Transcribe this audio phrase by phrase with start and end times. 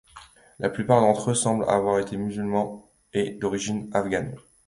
[0.57, 4.33] La plupart d'entre eux semblent avoir été musulmans et d'origine afghane.